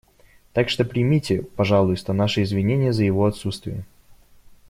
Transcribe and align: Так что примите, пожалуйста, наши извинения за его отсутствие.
Так 0.53 0.67
что 0.69 0.83
примите, 0.83 1.43
пожалуйста, 1.43 2.11
наши 2.11 2.41
извинения 2.41 2.91
за 2.91 3.03
его 3.03 3.23
отсутствие. 3.27 3.85